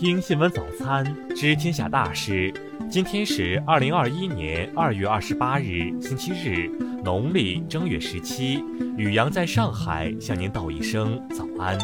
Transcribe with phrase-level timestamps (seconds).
[0.00, 1.04] 听新闻早餐，
[1.34, 2.54] 知天下大事。
[2.88, 6.68] 今天是二零二一年二月二十八日，星期日，
[7.02, 8.62] 农历正月十七。
[8.96, 11.76] 雨阳在上海向您道一声早安。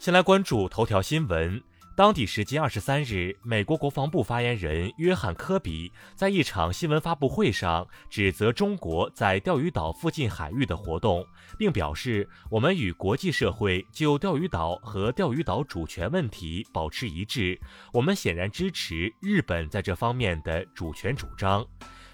[0.00, 1.62] 先来关注头条新闻。
[1.96, 17.58] 当地时间二十三日，美国国防部发言人约翰·科比在一场新闻发布会上指责中国在钓鱼岛附近海域的活动，并表示：“我们与国际社会就钓鱼岛和钓鱼岛主权问题保持一致，
[17.94, 21.66] 我们显然支持日本在这方面的主权主张。”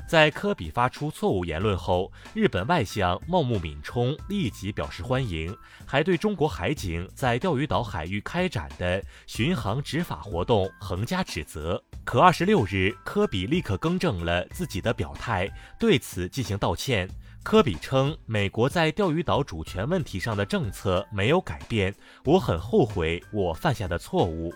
[0.06, 5.56] 在科比发出错误言论后，日本外相茂木敏充立即表示欢迎，
[5.86, 11.82] 还对中国海警在钓鱼岛海域开展的巡航执法活动横加指责。
[12.04, 17.08] 可二十六日，科比立刻更正了自己的表态，对此进行道歉。
[17.42, 21.94] 科比称，美国在钓鱼岛主权问题上的政策没有改变，
[22.24, 24.52] 我很后悔我犯下的错误。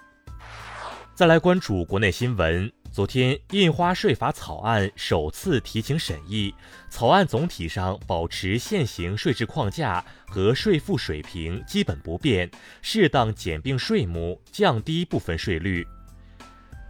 [1.15, 2.71] 再来关注国内新闻。
[2.97, 6.55] 昨天，印花税法草案首次提请审议，
[6.89, 15.87] 草案总体上保持现行税制框架和税负水平基本不变，适当减并税目，降低部分税率。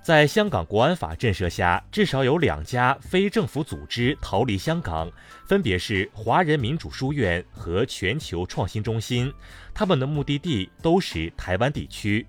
[0.01, 5.11] 在香港国安法震慑下，至少有两家非政府组织逃离香港，
[5.45, 9.35] 分别是华人民主书院和全球创新中心，
[9.75, 12.25] 他们的目的地都是台湾地区。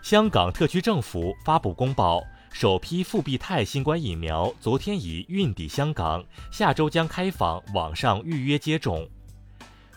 [0.00, 2.22] 香港特区政府发布公报。
[2.54, 9.08] 首批复必泰新冠疫苗昨天已运抵香港，下周将开放网上预约接种。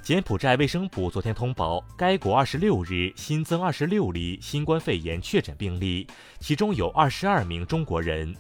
[0.02, 6.08] 柬埔寨卫生部昨天通报，该国二十六日新增二十六例新冠肺炎确诊病例，
[6.40, 8.36] 其中有二十二名中国人。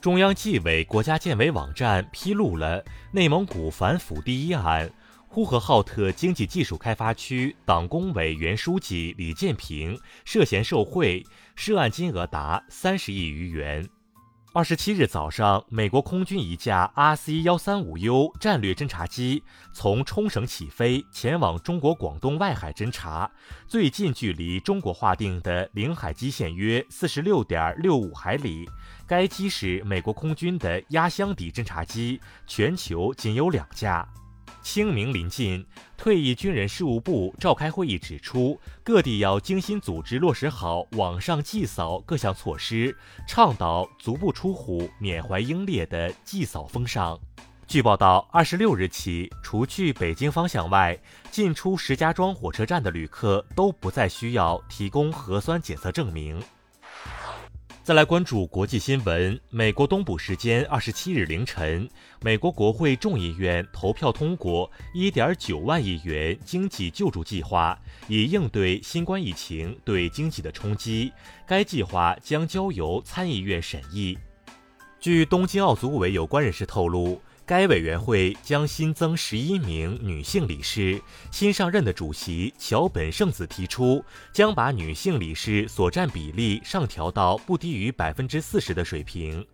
[0.00, 4.90] 中央纪委国家建委网站披露了内蒙古反腐第一案。
[5.34, 13.84] 呼和浩特经济技术开发区党工委原书记李建平涉嫌受贿，涉案金额达三十亿余元。
[14.52, 19.42] 二十七日早上，美国空军一架 RC 幺三五 U 战略侦察机
[19.72, 23.28] 从冲绳起飞，前往中国广东外海侦察，
[23.66, 28.70] 最近距离中国划定的领海基线约四十六点六五海里。
[29.04, 34.08] 该机是美国空军的压箱底侦察机，全球仅有两架。
[34.64, 35.64] 清明临近，
[35.94, 42.96] 退役军人事务部召开会议，指出各地要精心组织落实好网上祭扫各项措施，
[43.28, 47.20] 倡导足不出户、缅怀英烈的祭扫风尚。
[47.66, 50.98] 据报道，二十六日起，除去北京方向外，
[51.30, 56.42] 进出石家庄火车站的旅客都不再需要提供核酸检测证明。
[57.84, 59.38] 再来关注国际新闻。
[59.50, 61.86] 美国东部时间二十七日凌晨，
[62.22, 67.78] 美国国会众议院投票通过一点九万亿元经济救助计划，
[68.08, 71.12] 以应对新冠疫情对经济的冲击。
[71.46, 74.16] 该计划将交由参议院审议。
[74.98, 77.20] 据东京奥组委有关人士透露。
[77.46, 81.00] 该委员会将新增十一名女性理事。
[81.30, 89.46] 新上任的主席桥本圣子提出，将把女性理事所占比例上调到不低于百分之四十的水平。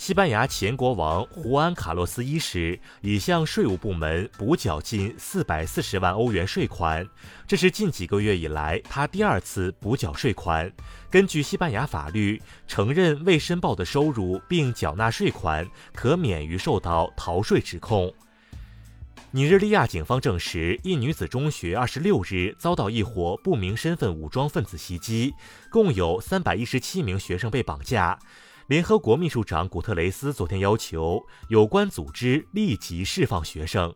[0.00, 7.06] 西班牙前国王胡安·卡洛斯一世已向税务部门补缴近四百四十万欧元税款，
[7.46, 10.72] 这是近几个月以来他第二次补缴税款。
[11.10, 18.10] 根据西班牙法律，承认未申报的收入并缴纳税款，可免于受到逃税指控。
[19.32, 25.34] 尼日利亚警方证实，一女子中学二十六日遭到一伙不明身份武装分子袭击，
[25.70, 28.18] 共有三百一十七名学生被绑架。
[28.70, 33.92] 联合国秘书长古特雷斯昨天要求有关组织立即释放学生。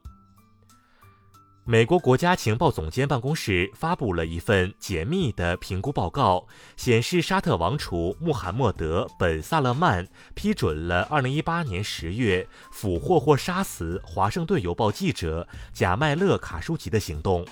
[1.64, 17.46] 美国国家情报总监办公室发布了一份解密的评估报告，显示沙特王储穆罕默德·本·萨勒曼批准了2018年10月俘获或杀死《华盛顿邮报》记者贾麦勒·卡舒吉的行动。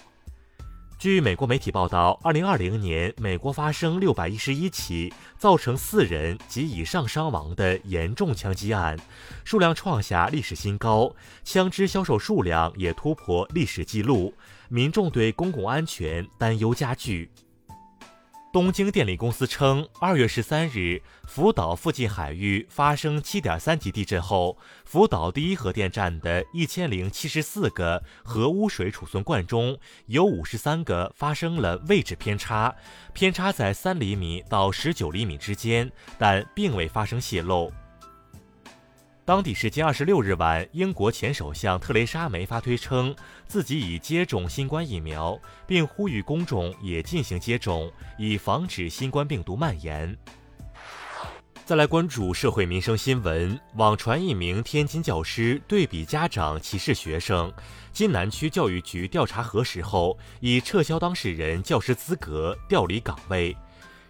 [1.03, 8.97] 据美国媒体报道，二零二零年，美国发生六百一十一起造成四人及以上伤亡的严重枪击案，
[9.43, 11.13] 数量创下历史新高，
[11.43, 14.33] 枪支销售数量也突破历史记录，
[14.69, 17.29] 民众对公共安全担忧加剧。
[18.53, 32.77] 东京电力公司称，二月十三日，福岛附近海域发生七点三级地震后，福岛第一核电站的一千零七十四个核污水储存罐中有五十三个发生了位置偏差，
[33.15, 37.73] 偏差在三厘米到十九厘米之间，但并未发生泄漏。
[39.25, 43.15] 当地时间二十六日晚，英国前首相特蕾莎梅发推称
[43.47, 47.89] 自己已接种新冠疫苗，并呼吁公众也进行接种，
[48.19, 50.17] 以防止新冠病毒蔓延。
[51.65, 57.53] 再来关注社会民生新闻，网传一名天津教师对比家长歧视学生，
[57.93, 63.57] 津南区教育局调查核实后，已撤销当事人教师资格，调离岗位。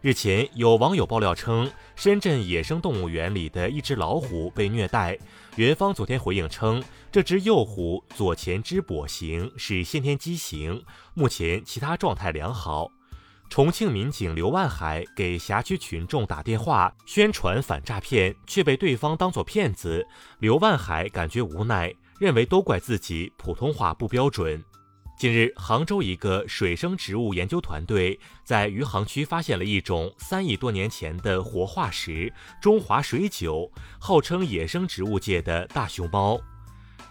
[0.03, 5.17] 日前，有网友爆料称，深圳野生动物园里的一只老虎被虐待。
[5.55, 6.83] 园方昨天回应称，
[7.13, 10.85] 这只幼虎左前肢跛行，是先天畸形，
[11.15, 12.91] 目前其他状态良好。
[13.49, 20.05] 重庆民警刘万海给辖区群众打电话宣传反诈骗，却被对方当作骗子。
[20.41, 24.65] 刘万海感觉无奈，认为都怪自己普通话不标准。
[25.23, 33.71] 近日，杭州一个水生植物研究团队在余杭区发现了一种三亿多年前的活化石——中华水韭，
[34.01, 36.41] 号称野生植物界的大熊猫。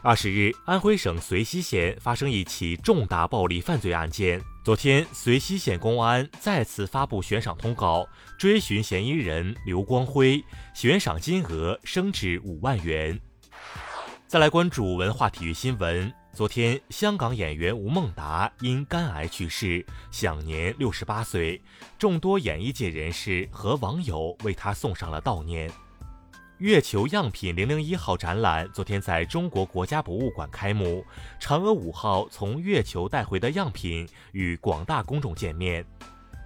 [0.01, 4.41] 二十日，安徽省遂溪县发生一起重大暴力犯罪案件。
[4.61, 8.05] 昨天，遂溪县公安再次发布悬赏通告，
[8.37, 10.43] 追寻嫌疑人刘光辉，
[10.73, 13.17] 悬赏金额升至五万元。
[14.27, 16.13] 再来关注文化体育新闻。
[16.33, 21.61] 昨天，香港演员吴孟达因肝癌去世，享年六十八岁。
[21.99, 25.69] 众多演艺界人士和网友为他送上了悼念。
[26.59, 31.05] 月球样品零零一号展览昨天在中国国家博物馆开幕，
[31.37, 35.85] 嫦娥五号从月球带回的样品与广大公众见面。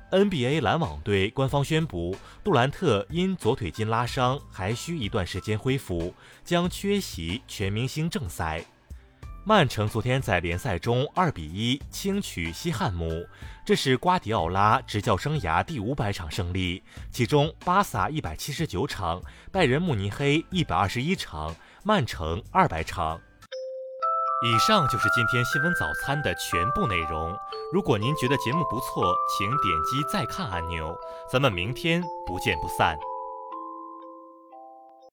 [0.10, 6.12] NBA 篮网队官方宣布，杜兰特因左腿筋拉伤，还需一段时间恢复，
[6.44, 8.66] 将缺席全明星正赛。
[9.48, 13.28] 曼城昨天在联赛中二比一轻取西汉姆，
[13.64, 16.82] 这是瓜迪奥拉执教生涯第五百场胜利，
[17.12, 19.22] 其中巴萨一百七十九场，
[19.52, 23.22] 拜仁慕尼黑一百二十一场，曼城二百场。
[24.44, 27.32] 以上就是今天新闻早餐的全部内容。
[27.72, 30.98] 如果您觉得节目不错，请点击再看按钮。
[31.32, 32.98] 咱们明天不见不散。